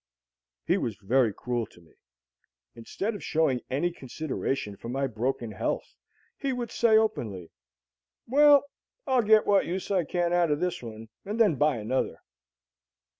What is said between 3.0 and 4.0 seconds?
of showing any